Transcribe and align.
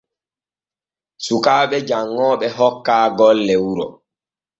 Sukaaɓe 1.23 1.77
janŋooɓe 1.87 2.47
hokkaa 2.57 3.05
golle 3.17 3.55
wuro. 3.65 3.85